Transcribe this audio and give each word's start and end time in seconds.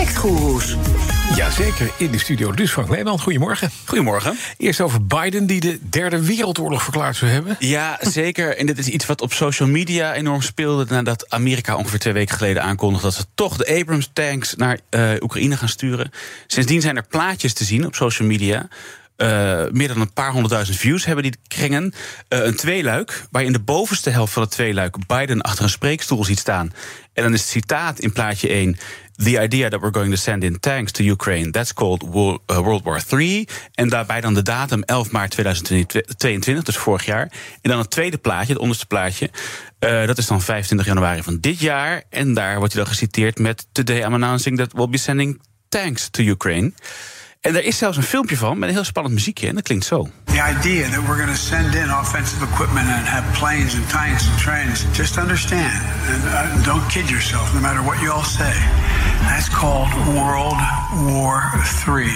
Factgoeroes. 0.00 0.76
Jazeker, 1.36 1.90
in 1.96 2.10
de 2.10 2.18
studio 2.18 2.52
dus 2.52 2.70
Frank 2.70 2.88
Leeman. 2.88 3.20
Goedemorgen. 3.20 3.70
Goedemorgen. 3.84 4.36
Eerst 4.56 4.80
over 4.80 5.06
Biden, 5.06 5.46
die 5.46 5.60
de 5.60 5.78
derde 5.90 6.24
wereldoorlog 6.24 6.82
verklaard 6.82 7.16
zou 7.16 7.30
hebben. 7.30 7.56
Ja, 7.58 7.98
zeker. 8.20 8.56
En 8.56 8.66
dit 8.66 8.78
is 8.78 8.88
iets 8.88 9.06
wat 9.06 9.20
op 9.20 9.32
social 9.32 9.68
media 9.68 10.14
enorm 10.14 10.42
speelde... 10.42 10.84
nadat 10.88 11.30
Amerika 11.30 11.76
ongeveer 11.76 11.98
twee 11.98 12.12
weken 12.12 12.36
geleden 12.36 12.62
aankondigde... 12.62 13.06
dat 13.06 13.16
ze 13.16 13.24
toch 13.34 13.56
de 13.56 13.78
Abrams-tanks 13.80 14.54
naar 14.54 14.78
uh, 14.90 15.10
Oekraïne 15.20 15.56
gaan 15.56 15.68
sturen. 15.68 16.10
Sindsdien 16.46 16.80
zijn 16.80 16.96
er 16.96 17.06
plaatjes 17.06 17.52
te 17.52 17.64
zien 17.64 17.86
op 17.86 17.94
social 17.94 18.28
media... 18.28 18.68
Uh, 19.16 19.62
meer 19.70 19.88
dan 19.88 20.00
een 20.00 20.12
paar 20.12 20.30
honderdduizend 20.30 20.78
views 20.78 21.04
hebben 21.04 21.24
die 21.24 21.36
kringen. 21.48 21.84
Uh, 22.28 22.44
een 22.44 22.56
tweeluik, 22.56 23.24
waar 23.30 23.40
je 23.40 23.46
in 23.46 23.52
de 23.52 23.60
bovenste 23.60 24.10
helft 24.10 24.32
van 24.32 24.42
het 24.42 24.50
tweeluik 24.50 25.06
Biden 25.06 25.40
achter 25.40 25.64
een 25.64 25.70
spreekstoel 25.70 26.24
ziet 26.24 26.38
staan. 26.38 26.72
En 27.12 27.22
dan 27.22 27.32
is 27.32 27.40
het 27.40 27.50
citaat 27.50 27.98
in 27.98 28.12
plaatje 28.12 28.48
1. 28.48 28.78
The 29.22 29.38
idea 29.38 29.68
that 29.68 29.80
we're 29.80 29.90
going 29.90 30.10
to 30.10 30.16
send 30.16 30.44
in 30.44 30.60
tanks 30.60 30.92
to 30.92 31.04
Ukraine, 31.04 31.50
that's 31.50 31.72
called 31.72 32.02
World, 32.02 32.40
uh, 32.50 32.58
World 32.60 32.84
War 32.84 33.00
III. 33.12 33.48
En 33.74 33.88
daarbij 33.88 34.20
dan 34.20 34.34
de 34.34 34.42
datum 34.42 34.82
11 34.82 35.10
maart 35.10 35.30
2022, 35.30 36.64
dus 36.64 36.76
vorig 36.76 37.04
jaar. 37.04 37.32
En 37.60 37.70
dan 37.70 37.78
het 37.78 37.90
tweede 37.90 38.18
plaatje, 38.18 38.52
het 38.52 38.62
onderste 38.62 38.86
plaatje. 38.86 39.30
Uh, 39.80 40.06
dat 40.06 40.18
is 40.18 40.26
dan 40.26 40.40
25 40.40 40.86
januari 40.86 41.22
van 41.22 41.38
dit 41.40 41.60
jaar. 41.60 42.02
En 42.10 42.34
daar 42.34 42.58
wordt 42.58 42.72
hij 42.72 42.82
dan 42.82 42.92
geciteerd 42.92 43.38
met: 43.38 43.66
Today 43.72 43.98
I'm 43.98 44.14
announcing 44.14 44.56
that 44.56 44.72
we'll 44.72 44.88
be 44.88 44.98
sending 44.98 45.40
tanks 45.68 46.08
to 46.08 46.22
Ukraine. 46.22 46.72
En 47.40 47.56
er 47.56 47.64
is 47.64 47.78
zelfs 47.78 47.96
een 47.96 48.02
filmpje 48.02 48.36
van 48.36 48.58
met 48.58 48.68
een 48.68 48.74
heel 48.74 48.84
spannend 48.84 49.14
muziekje. 49.14 49.48
En 49.48 49.54
dat 49.54 49.62
klinkt 49.62 49.84
zo. 49.84 50.08
The 50.24 50.56
idea 50.58 50.88
that 50.88 51.06
we're 51.06 51.22
going 51.22 51.36
to 51.36 51.42
send 51.42 51.74
in 51.74 51.94
offensive 51.94 52.44
equipment 52.44 52.88
and 52.88 53.06
have 53.06 53.38
planes 53.38 53.74
and 53.74 53.88
tanks 53.90 54.28
and 54.28 54.38
trains. 54.38 54.84
Just 54.96 55.18
understand 55.18 55.82
and 56.08 56.24
uh, 56.24 56.64
don't 56.64 56.86
kid 56.86 57.08
yourself, 57.08 57.54
no 57.54 57.60
matter 57.60 57.82
what 57.84 58.00
you 58.00 58.12
all 58.12 58.24
say. 58.24 58.54
That's 59.28 59.48
called 59.48 59.92
World 60.06 60.56
War 61.12 61.52
III. 61.86 62.10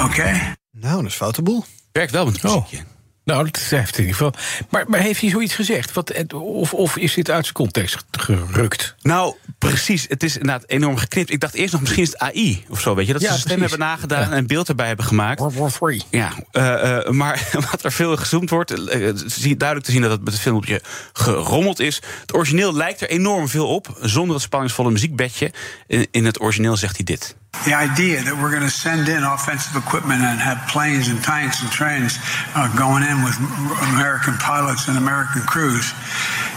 Okay? 0.00 0.54
Nou, 0.70 0.96
dat 0.96 1.10
is 1.10 1.14
foute 1.14 1.42
boel. 1.42 1.64
Werkt 1.92 2.12
wel 2.12 2.24
met 2.24 2.34
het 2.34 2.42
muziekje. 2.42 2.76
Oh. 2.76 2.97
Nou, 3.28 3.44
dat 3.44 3.56
heeft 3.58 3.98
in 3.98 4.04
ieder 4.04 4.16
geval. 4.16 4.32
Maar, 4.70 4.84
maar 4.88 5.00
heeft 5.00 5.20
hij 5.20 5.30
zoiets 5.30 5.54
gezegd? 5.54 5.92
Wat, 5.92 6.32
of, 6.34 6.74
of 6.74 6.96
is 6.96 7.14
dit 7.14 7.30
uit 7.30 7.42
zijn 7.42 7.54
context 7.56 8.04
gerukt? 8.10 8.94
Nou, 9.02 9.34
precies. 9.58 10.06
Het 10.08 10.22
is 10.22 10.36
inderdaad 10.36 10.64
enorm 10.66 10.96
geknipt. 10.96 11.30
Ik 11.30 11.40
dacht 11.40 11.54
eerst 11.54 11.72
nog 11.72 11.80
misschien 11.80 12.02
is 12.02 12.08
het 12.08 12.18
AI 12.18 12.64
of 12.68 12.80
zo, 12.80 12.94
weet 12.94 13.06
je. 13.06 13.12
Dat 13.12 13.22
Ja, 13.22 13.32
ze 13.32 13.38
stem 13.40 13.60
hebben 13.60 13.78
nagedaan 13.78 14.20
Ja. 14.20 14.30
en 14.30 14.36
een 14.36 14.46
beeld 14.46 14.68
erbij 14.68 14.86
hebben 14.86 15.04
gemaakt. 15.04 15.38
World 15.38 15.54
War 15.78 15.90
III. 15.90 16.02
Ja, 16.10 16.32
eh, 16.52 16.96
eh, 16.98 17.10
maar 17.10 17.48
wat 17.70 17.84
er 17.84 17.92
veel 17.92 18.16
gezoomd 18.16 18.50
wordt, 18.50 18.70
hier 18.70 19.58
duidelijk 19.58 19.84
te 19.86 19.92
zien 19.92 20.02
dat 20.02 20.10
het 20.10 20.24
met 20.24 20.32
het 20.32 20.42
filmpje 20.42 20.82
gerommeld 21.12 21.80
is. 21.80 22.00
Het 22.20 22.34
origineel 22.34 22.74
lijkt 22.74 23.00
er 23.00 23.08
enorm 23.08 23.48
veel 23.48 23.66
op, 23.68 23.98
zonder 24.00 24.34
het 24.34 24.44
spanningsvolle 24.44 24.90
muziekbedje. 24.90 25.52
In, 25.86 26.06
in 26.10 26.24
het 26.24 26.40
origineel 26.40 26.76
zegt 26.76 26.96
hij 26.96 27.04
dit. 27.04 27.36
The 27.64 27.74
idea 27.74 28.22
that 28.22 28.36
we're 28.40 28.50
going 28.50 28.62
to 28.62 28.70
send 28.70 29.08
in 29.08 29.22
offensive 29.24 29.76
equipment 29.76 30.22
and 30.22 30.38
have 30.38 30.58
planes 30.68 31.08
and 31.08 31.22
tanks 31.22 31.60
and 31.62 31.70
trains 31.70 32.18
uh, 32.54 32.68
going 32.76 33.02
in 33.02 33.24
with 33.24 33.36
American 33.94 34.36
pilots 34.38 34.88
and 34.88 34.96
American 34.96 35.42
crews. 35.42 35.92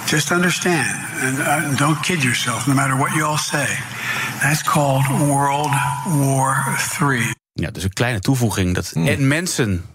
Just 0.06 0.32
understand 0.32 0.94
and 1.24 1.40
uh, 1.40 1.76
don't 1.76 2.02
kid 2.04 2.24
yourself, 2.24 2.68
no 2.68 2.74
matter 2.74 2.96
what 2.96 3.16
you 3.16 3.26
all 3.26 3.38
say. 3.38 3.68
That's 4.42 4.64
called 4.64 5.06
World 5.28 5.72
War 6.08 6.78
III. 7.02 7.34
Ja, 7.54 7.72
dus 7.72 7.84
een 7.84 7.94
kleine 7.94 8.20
toevoeging. 8.20 8.76
Dat, 8.76 8.92
En 8.92 9.28
mensen, 9.28 9.86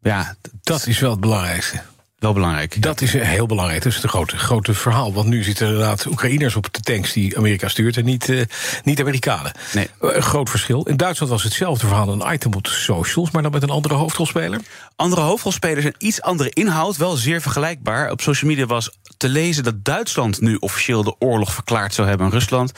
ja, 0.00 0.34
Dat 0.62 0.86
is 0.86 0.98
wel 0.98 1.10
het 1.10 1.20
belangrijkste. 1.20 1.82
Wel 2.18 2.32
belangrijk. 2.32 2.82
Dat 2.82 3.00
is 3.00 3.14
eh, 3.14 3.28
heel 3.28 3.46
belangrijk. 3.46 3.82
Dat 3.82 3.92
is 3.92 4.02
het 4.02 4.10
grote, 4.10 4.36
grote 4.36 4.74
verhaal. 4.74 5.12
Want 5.12 5.28
nu 5.28 5.42
zitten 5.42 5.66
inderdaad 5.66 6.06
Oekraïners 6.06 6.56
op 6.56 6.74
de 6.74 6.80
tanks 6.80 7.12
die 7.12 7.36
Amerika 7.36 7.68
stuurt... 7.68 7.96
en 7.96 8.04
niet, 8.04 8.28
eh, 8.28 8.40
niet 8.84 9.00
Amerikanen. 9.00 9.52
Nee. 9.72 9.90
Eh, 10.00 10.14
Een 10.14 10.22
groot 10.22 10.50
verschil. 10.50 10.82
In 10.82 10.96
Duitsland 10.96 11.32
was 11.32 11.42
hetzelfde 11.42 11.86
verhaal. 11.86 12.08
Een 12.08 12.32
item 12.32 12.54
op 12.54 12.64
de 12.64 12.70
socials, 12.70 13.30
maar 13.30 13.42
dan 13.42 13.52
met 13.52 13.62
een 13.62 13.70
andere 13.70 13.94
hoofdrolspeler. 13.94 14.60
Andere 14.96 15.20
hoofdrolspelers 15.20 15.84
en 15.84 15.94
iets 15.98 16.22
andere 16.22 16.50
inhoud, 16.50 16.96
wel 16.96 17.16
zeer 17.16 17.40
vergelijkbaar. 17.40 18.10
Op 18.10 18.20
social 18.20 18.50
media 18.50 18.66
was 18.66 18.90
te 19.16 19.28
lezen 19.28 19.62
dat 19.62 19.84
Duitsland 19.84 20.40
nu 20.40 20.56
officieel 20.56 21.02
de 21.02 21.14
oorlog 21.18 21.52
verklaard 21.52 21.94
zou 21.94 22.08
hebben 22.08 22.26
aan 22.26 22.32
Rusland. 22.32 22.72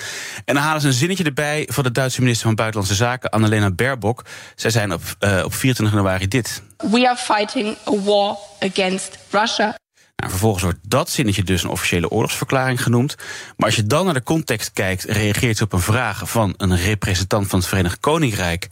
En 0.44 0.54
dan 0.54 0.62
halen 0.62 0.80
ze 0.80 0.86
een 0.86 0.92
zinnetje 0.92 1.24
erbij 1.24 1.68
van 1.72 1.84
de 1.84 1.92
Duitse 1.92 2.20
minister 2.20 2.46
van 2.46 2.54
Buitenlandse 2.54 2.96
Zaken, 2.96 3.30
Annalena 3.30 3.70
Baerbock. 3.70 4.24
Zij 4.54 4.70
zijn 4.70 4.92
op, 4.92 5.02
op 5.44 5.54
24 5.54 5.90
januari 5.90 6.28
dit. 6.28 6.62
We 6.80 7.08
are 7.08 7.16
fighting 7.16 7.76
a 7.86 8.02
war 8.04 8.36
against 8.60 9.18
Russia. 9.30 9.78
Nou, 10.16 10.32
vervolgens 10.32 10.62
wordt 10.62 10.78
dat 10.82 11.10
zinnetje 11.10 11.42
dus 11.42 11.62
een 11.62 11.70
officiële 11.70 12.10
oorlogsverklaring 12.10 12.82
genoemd. 12.82 13.16
Maar 13.56 13.66
als 13.66 13.76
je 13.76 13.86
dan 13.86 14.04
naar 14.04 14.14
de 14.14 14.22
context 14.22 14.72
kijkt, 14.72 15.04
reageert 15.04 15.56
ze 15.56 15.64
op 15.64 15.72
een 15.72 15.80
vraag 15.80 16.30
van 16.30 16.54
een 16.56 16.76
representant 16.76 17.46
van 17.46 17.58
het 17.58 17.68
Verenigd 17.68 18.00
Koninkrijk. 18.00 18.66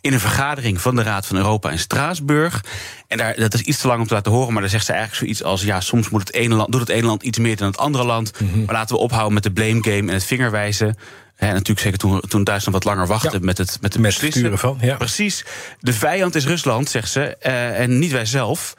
in 0.00 0.12
een 0.12 0.20
vergadering 0.20 0.80
van 0.80 0.94
de 0.96 1.02
Raad 1.02 1.26
van 1.26 1.36
Europa 1.36 1.70
in 1.70 1.78
Straatsburg. 1.78 2.64
En 3.08 3.18
daar, 3.18 3.36
dat 3.36 3.54
is 3.54 3.60
iets 3.60 3.80
te 3.80 3.86
lang 3.86 4.00
om 4.00 4.06
te 4.06 4.14
laten 4.14 4.32
horen, 4.32 4.52
maar 4.52 4.62
daar 4.62 4.70
zegt 4.70 4.86
ze 4.86 4.92
eigenlijk 4.92 5.20
zoiets 5.20 5.42
als: 5.42 5.62
ja, 5.62 5.80
soms 5.80 6.08
moet 6.08 6.20
het 6.20 6.32
ene 6.32 6.54
land, 6.54 6.72
doet 6.72 6.80
het 6.80 6.90
ene 6.90 7.06
land 7.06 7.22
iets 7.22 7.38
meer 7.38 7.56
dan 7.56 7.66
het 7.66 7.78
andere 7.78 8.04
land. 8.04 8.32
Maar 8.66 8.74
laten 8.74 8.96
we 8.96 9.02
ophouden 9.02 9.34
met 9.34 9.42
de 9.42 9.52
blame 9.52 9.82
game 9.82 10.08
en 10.08 10.08
het 10.08 10.24
vingerwijzen. 10.24 10.96
Hè, 11.34 11.46
natuurlijk 11.52 11.80
zeker 11.80 11.98
toen, 11.98 12.20
toen 12.28 12.44
Duitsland 12.44 12.84
wat 12.84 12.94
langer 12.94 13.06
wachtte 13.06 13.38
Ja. 13.38 13.44
met 13.44 13.58
het, 13.58 13.78
met 13.80 13.92
het 13.92 14.02
Met 14.02 14.12
beslissen. 14.12 14.58
van, 14.58 14.78
ja. 14.80 14.96
Precies. 14.96 15.44
De 15.80 15.92
vijand 15.92 16.34
is 16.34 16.46
Rusland, 16.46 16.88
zegt 16.88 17.10
ze, 17.10 17.36
eh, 17.36 17.80
en 17.80 17.98
niet 17.98 18.12
wij 18.12 18.24
zelf. 18.26 18.74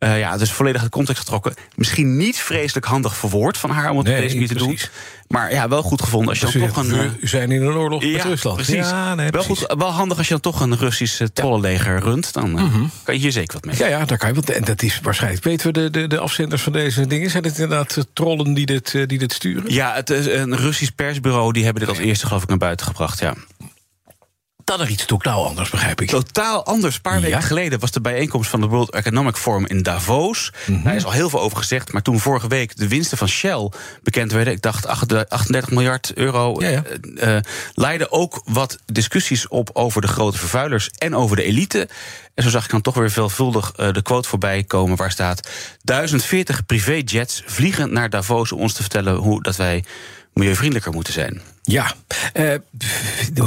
Eh, 0.00 0.18
ja, 0.18 0.36
dus 0.36 0.52
volledig 0.52 0.82
uit 0.82 0.90
context 0.90 1.20
getrokken. 1.20 1.54
Misschien 1.74 2.16
niet 2.16 2.36
vreselijk 2.36 2.86
handig 2.86 3.16
verwoord 3.16 3.58
van 3.58 3.70
haar 3.70 3.90
om 3.90 3.98
het 3.98 4.08
op 4.08 4.14
deze 4.14 4.34
manier 4.34 4.48
te 4.48 4.54
doen. 4.54 4.68
precies. 4.68 4.90
Maar 5.28 5.52
ja, 5.52 5.68
wel 5.68 5.82
goed 5.82 6.02
gevonden 6.02 6.28
als 6.28 6.38
je 6.38 6.58
dan 6.58 6.68
toch 6.68 6.76
een. 6.76 6.90
we 7.20 7.26
zijn 7.26 7.50
in 7.50 7.62
een 7.62 7.74
oorlog 7.74 8.02
met 8.02 8.10
ja, 8.10 8.22
Rusland. 8.22 8.56
Precies. 8.56 8.74
Ja, 8.74 9.14
nee, 9.14 9.30
wel, 9.30 9.44
precies. 9.44 9.64
goed, 9.64 9.78
wel 9.78 9.90
handig 9.90 10.18
als 10.18 10.26
je 10.26 10.32
dan 10.32 10.42
toch 10.52 10.60
een 10.60 10.76
Russisch 10.76 11.20
eh, 11.20 11.26
trollenleger 11.32 12.00
runt. 12.00 12.32
Dan 12.32 12.58
eh, 12.58 12.64
kan 13.02 13.14
je 13.14 13.20
hier 13.20 13.32
zeker 13.32 13.54
wat 13.54 13.64
mee. 13.64 13.76
Ja, 13.78 13.86
ja, 13.98 14.04
daar 14.04 14.18
kan 14.18 14.28
je. 14.28 14.34
Want, 14.34 14.50
en 14.50 14.64
dat 14.64 14.82
is 14.82 15.00
waarschijnlijk. 15.02 15.44
Weten 15.44 15.66
we 15.66 15.72
de, 15.72 15.90
de, 15.90 16.06
de 16.06 16.18
afzenders 16.18 16.62
van 16.62 16.72
deze 16.72 17.06
dingen? 17.06 17.30
Zijn 17.30 17.44
het 17.44 17.58
inderdaad 17.58 18.06
trollen 18.12 18.54
die 18.54 18.66
dit, 18.66 18.92
die 18.92 19.18
dit 19.18 19.32
sturen? 19.32 19.72
Ja, 19.72 19.94
het 19.94 20.10
is 20.10 20.26
een 20.26 20.56
Russisch 20.56 20.92
persbureau 20.94 21.52
die 21.52 21.64
hebben 21.64 21.82
dit 21.82 21.90
als 21.90 21.98
eerste 21.98 22.26
geloof 22.26 22.42
ik 22.42 22.48
naar 22.48 22.58
buiten 22.58 22.86
gebracht. 22.86 23.20
Ja. 23.20 23.34
Dan 24.70 24.80
er 24.80 24.88
iets 24.88 25.04
totaal 25.04 25.46
anders, 25.46 25.70
begrijp 25.70 26.00
ik. 26.00 26.08
Totaal 26.08 26.64
anders. 26.64 26.94
Een 26.94 27.00
paar 27.00 27.14
Ja. 27.14 27.20
weken 27.20 27.42
geleden 27.42 27.78
was 27.80 27.90
de 27.90 28.00
bijeenkomst 28.00 28.50
van 28.50 28.60
de 28.60 28.66
World 28.66 28.90
Economic 28.94 29.36
Forum 29.36 29.66
in 29.66 29.82
Davos. 29.82 30.52
Mhm. 30.66 30.82
Daar 30.82 30.94
is 30.94 31.04
al 31.04 31.10
heel 31.10 31.30
veel 31.30 31.40
over 31.40 31.56
gezegd. 31.58 31.92
Maar 31.92 32.02
toen 32.02 32.20
vorige 32.20 32.48
week 32.48 32.76
de 32.76 32.88
winsten 32.88 33.18
van 33.18 33.28
Shell 33.28 33.70
bekend 34.02 34.32
werden, 34.32 34.52
ik 34.52 34.62
dacht 34.62 34.86
38 34.86 35.70
miljard 35.70 36.12
euro, 36.14 36.56
Ja, 36.58 36.68
ja. 36.68 36.82
eh, 37.16 37.36
eh, 37.36 37.42
leidden 37.74 38.12
ook 38.12 38.42
wat 38.44 38.78
discussies 38.86 39.48
op 39.48 39.70
over 39.72 40.00
de 40.00 40.08
grote 40.08 40.38
vervuilers 40.38 40.90
en 40.90 41.14
over 41.16 41.36
de 41.36 41.42
elite. 41.44 41.88
En 42.34 42.42
zo 42.42 42.50
zag 42.50 42.64
ik 42.64 42.70
dan 42.70 42.80
toch 42.80 42.94
weer 42.94 43.10
veelvuldig 43.10 43.72
eh, 43.76 43.92
de 43.92 44.02
quote 44.02 44.28
voorbij 44.28 44.62
komen 44.64 44.96
waar 44.96 45.10
staat: 45.10 45.48
1040 45.82 46.66
privéjets 46.66 47.42
vliegen 47.46 47.92
naar 47.92 48.10
Davos 48.10 48.52
om 48.52 48.60
ons 48.60 48.72
te 48.72 48.80
vertellen 48.80 49.14
hoe 49.14 49.42
dat 49.42 49.56
wij 49.56 49.84
milieuvriendelijker 50.32 50.92
moeten 50.92 51.12
zijn. 51.12 51.40
Ja, 51.70 51.92
eh 52.32 52.54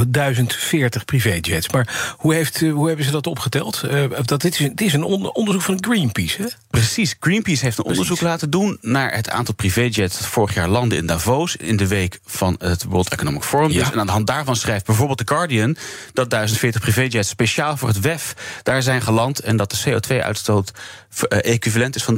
1040 0.07 1.05
privéjets. 1.05 1.69
Maar 1.69 2.13
hoe, 2.17 2.33
heeft, 2.33 2.61
eh, 2.61 2.71
hoe 2.71 2.87
hebben 2.87 3.05
ze 3.05 3.11
dat 3.11 3.27
opgeteld? 3.27 3.83
Eh, 3.83 4.03
dat, 4.25 4.41
dit 4.41 4.53
is, 4.53 4.59
een- 4.59 4.75
dit 4.75 4.87
is 4.87 4.93
een 4.93 5.03
on- 5.03 5.33
onderzoek 5.33 5.61
van 5.61 5.77
Greenpeace, 5.87 6.41
hè? 6.41 6.47
Precies. 6.69 7.15
Greenpeace 7.19 7.63
heeft 7.65 7.77
een 7.77 7.83
onderzoek 7.83 8.21
laten 8.21 8.49
doen 8.49 8.77
naar 8.81 9.13
het 9.13 9.29
aantal 9.29 9.53
privéjets 9.53 10.17
dat 10.17 10.27
vorig 10.27 10.53
jaar 10.53 10.67
landde 10.67 10.95
in 10.95 11.05
Davos 11.05 11.55
in 11.55 11.77
de 11.77 11.87
week 11.87 12.19
van 12.25 12.55
het 12.59 12.83
World 12.83 13.09
Economic 13.09 13.43
Forum. 13.43 13.71
Ja. 13.71 13.79
Dus, 13.79 13.91
en 13.91 13.99
aan 13.99 14.05
de 14.05 14.11
hand 14.11 14.27
daarvan 14.27 14.55
schrijft 14.55 14.85
bijvoorbeeld 14.85 15.17
The 15.17 15.33
Guardian 15.33 15.77
dat 16.13 16.29
1040 16.29 16.81
privéjets 16.81 17.29
speciaal 17.29 17.77
voor 17.77 17.87
het 17.87 17.99
WEF 17.99 18.33
daar 18.63 18.83
zijn 18.83 19.01
geland 19.01 19.39
en 19.39 19.57
dat 19.57 19.71
de 19.71 19.77
CO2-uitstoot 19.89 20.71
equivalent 21.29 21.95
is 21.95 22.03
van 22.03 22.15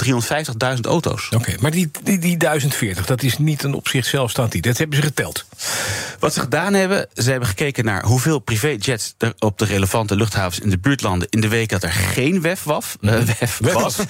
350.000 0.76 0.80
auto's. 0.86 1.30
Oké, 1.36 1.54
maar 1.60 1.72
die, 1.72 1.92
die, 2.04 2.20
die 2.20 2.38
1040, 2.38 3.06
dat 3.06 3.24
is 3.24 3.38
niet 3.38 3.64
een 3.64 3.74
op 3.74 3.88
zich 3.88 4.06
zelfstaand 4.06 4.54
iets. 4.54 4.68
Dat 4.68 4.78
hebben 4.78 4.98
ze 4.98 5.04
geteld. 5.04 5.46
Wat 6.20 6.34
ze 6.34 6.40
gedaan 6.40 6.74
hebben, 6.74 7.08
ze 7.14 7.30
hebben 7.30 7.50
gekeken 7.50 7.86
naar 7.86 8.04
hoeveel 8.04 8.40
privéjets 8.40 9.16
er 9.18 9.34
op 9.40 9.58
de 9.58 9.66
relevante 9.66 10.16
luchthavens 10.16 10.60
in 10.60 10.70
de 10.70 10.78
buurt 10.78 11.02
landen 11.02 11.28
in 11.30 11.42
de 11.42 11.48
week 11.48 11.70
dat 11.70 11.84
er 11.84 11.92
geen 11.92 12.42
WEF, 12.42 12.64
waf, 12.64 12.98
eh, 13.02 13.18
WEF 13.20 13.60
was. 13.62 13.98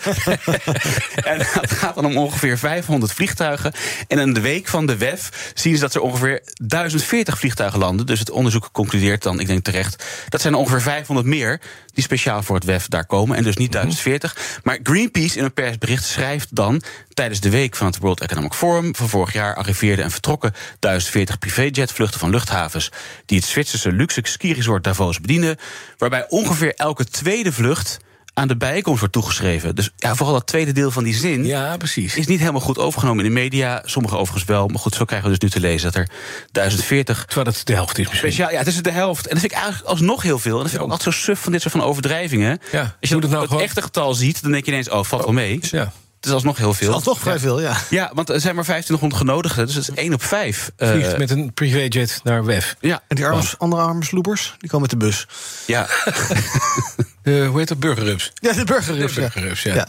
en 1.16 1.38
dat 1.38 1.72
gaat 1.72 1.96
dan 1.96 2.06
om 2.06 2.18
ongeveer 2.18 2.58
500 2.58 3.12
vliegtuigen. 3.12 3.74
En 4.08 4.20
in 4.20 4.34
de 4.34 4.42
week 4.42 4.68
van 4.68 4.86
de 4.86 4.98
WEF 4.98 5.52
zien 5.54 5.76
ze 5.76 5.82
dat 5.82 5.96
er 5.96 6.02
ongeveer 6.02 6.42
1040 6.54 7.40
vliegtuigen 7.40 7.80
landen. 7.80 8.06
Dus 8.06 8.20
het 8.20 8.30
onderzoek 8.30 8.70
concludeert 8.72 9.24
dan, 9.24 9.40
ik 9.40 9.48
denk 9.48 9.64
terecht, 9.64 10.04
dat 10.30 10.42
zijn 10.42 10.54
er 10.54 10.60
ongeveer 10.60 10.82
500 10.82 11.28
meer 11.28 11.60
die 11.96 12.04
speciaal 12.04 12.44
voor 12.44 12.56
het 12.56 12.66
WEF 12.66 12.88
daar 12.88 13.06
komen. 13.06 13.38
En 13.38 13.44
dus 13.44 13.58
niet 13.58 13.72
1040. 13.72 14.60
Maar 14.64 14.80
Greenpeace 14.84 15.38
in 15.38 15.44
een 15.44 15.54
persbericht 15.54 16.04
schrijft 16.04 16.56
dan. 16.56 16.82
Tijdens 17.14 17.40
de 17.40 17.50
week 17.50 17.76
van 17.76 17.88
het 17.88 17.98
World 17.98 18.22
Economic 18.22 18.54
Forum 18.54 18.96
van 18.96 19.10
vorig 19.10 19.34
jaar 19.34 19.56
arriveerden 19.56 20.06
en 20.06 20.12
vertrokken 20.12 20.54
1040 20.80 21.40
privéjetvluchten 21.40 22.20
van 22.20 22.30
luchthavens. 22.30 22.92
die 23.26 23.38
het 23.38 23.48
Zwitserse 23.48 23.92
luxe 23.92 24.22
skiresort 24.24 24.84
Davos 24.84 25.22
bedienen. 25.22 25.58
Waarbij 25.98 26.26
ongeveer 26.30 26.74
elke 26.74 27.06
tweede 27.06 27.52
vlucht 27.52 27.98
aan 28.38 28.48
de 28.48 28.58
bijkomst 28.58 29.00
wordt 29.00 29.14
toegeschreven. 29.14 29.76
Dus 29.76 29.90
ja, 29.96 30.16
vooral 30.16 30.34
dat 30.36 30.48
tweede 30.48 30.72
deel 30.72 30.92
van 30.92 31.04
die 31.04 31.14
zin 31.16 31.46
Ja, 31.46 31.78
precies. 31.78 32.16
is 32.16 32.28
niet 32.28 32.40
helemaal 32.40 32.62
goed 32.62 32.78
overgenomen 32.78 33.26
in 33.26 33.34
de 33.34 33.40
media. 33.40 33.82
Sommige 33.86 34.16
overigens 34.18 34.46
wel. 34.50 34.68
Maar 34.68 34.80
goed, 34.80 34.96
zo 34.96 35.06
krijgen 35.06 35.30
we 35.32 35.38
dus 35.38 35.44
nu 35.52 35.60
te 35.62 35.68
lezen 35.68 35.92
dat 35.92 36.02
er 36.02 36.10
1040 36.52 37.26
Terwijl 37.26 37.48
het 37.56 37.66
de 37.66 37.74
helft 37.74 37.98
is 37.98 38.08
misschien. 38.10 38.18
speciaal. 38.32 38.52
Ja, 38.52 38.58
het 38.58 38.68
is 38.68 38.82
de 38.82 38.92
helft. 38.92 39.24
En 39.28 39.30
dat 39.32 39.40
vind 39.40 39.52
ik 39.52 39.58
eigenlijk 39.58 39.88
alsnog 39.90 40.22
heel 40.22 40.40
veel. 40.40 40.56
En 40.56 40.62
dat 40.62 40.70
vind 40.70 40.82
ik 40.82 40.86
ook 40.88 40.92
altijd 40.94 41.16
zo 41.16 41.22
suf 41.22 41.40
van 41.40 41.52
dit 41.52 41.62
soort 41.62 41.74
van 41.74 41.84
overdrijvingen. 41.84 42.60
Ja, 42.72 42.80
Als 42.82 43.10
je 43.10 43.16
het 43.16 43.24
het, 43.24 43.24
nou 43.32 43.36
het 43.42 43.48
gewoon- 43.50 43.64
echte 43.64 43.82
getal 43.82 44.14
ziet, 44.14 44.42
dan 44.42 44.52
denk 44.52 44.66
je 44.66 44.72
ineens, 44.72 44.90
oh, 44.90 45.04
valt 45.04 45.24
wel 45.24 45.34
mee. 45.34 45.58
Ja. 45.62 45.92
Het 46.16 46.26
is 46.26 46.32
alsnog 46.32 46.58
heel 46.58 46.74
veel. 46.74 46.94
Al 46.94 47.02
toch 47.02 47.20
vrij 47.20 47.40
veel, 47.40 47.62
ja. 47.62 47.78
Ja, 47.90 48.12
want 48.14 48.30
er 48.30 48.40
zijn 48.42 48.56
maar 48.56 48.64
2500 48.64 49.22
genodigden. 49.22 49.66
Dus 49.66 49.76
dat 49.76 49.84
is 49.90 50.04
1 50.04 50.14
op 50.14 50.24
5. 50.24 50.72
Vliegt 50.78 51.18
met 51.18 51.30
een 51.30 51.54
privéjet 51.54 52.20
naar 52.24 52.46
WEF. 52.46 52.76
ja, 52.80 53.02
En 53.08 53.16
die 53.16 53.26
arme, 53.26 53.44
andere 53.58 53.82
arme 53.82 54.04
sloepers, 54.04 54.56
die 54.58 54.70
komen 54.70 54.88
met 54.92 55.00
de 55.00 55.06
bus. 55.06 55.28
ja. 55.66 55.88
Eh, 57.26 57.48
hoe 57.48 57.60
heet 57.60 57.68
dat? 57.68 57.80
Burgerrups. 57.80 58.32
Ja, 58.34 58.54
de 58.54 58.64
burgerrups. 58.64 59.14
De 59.14 59.20
burgerrups, 59.20 59.64
ja. 59.64 59.74
Ja. 59.74 59.88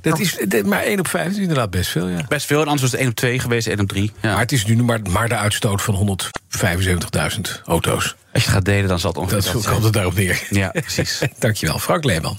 Dat 0.00 0.18
is, 0.18 0.36
maar 0.64 0.82
1 0.82 0.98
op 0.98 1.08
5 1.08 1.30
is 1.30 1.36
inderdaad 1.36 1.70
best 1.70 1.90
veel, 1.90 2.08
ja. 2.08 2.24
best 2.28 2.46
veel. 2.46 2.60
En 2.60 2.66
anders 2.66 2.82
was 2.82 2.90
het 2.90 3.00
1 3.00 3.08
op 3.08 3.14
2 3.14 3.38
geweest, 3.38 3.66
1 3.66 3.80
op 3.80 3.88
3. 3.88 4.12
Ja. 4.20 4.30
Maar 4.30 4.40
het 4.40 4.52
is 4.52 4.64
nu 4.64 4.82
maar, 4.82 5.00
maar 5.10 5.28
de 5.28 5.36
uitstoot 5.36 5.82
van 5.82 6.18
175.000 6.18 7.62
auto's. 7.64 8.04
Als 8.32 8.42
je 8.42 8.48
het 8.48 8.56
gaat 8.56 8.64
delen, 8.64 8.88
dan 8.88 8.98
zal 8.98 9.10
het 9.10 9.18
ongeveer 9.18 9.42
Dat 9.42 9.52
dat 9.52 9.72
komt 9.72 9.84
het 9.84 9.92
daarop 9.92 10.14
neer. 10.14 10.46
Ja, 10.50 10.68
precies. 10.68 11.20
Dankjewel, 11.38 11.78
Frank 11.78 12.04
Leeman. 12.04 12.38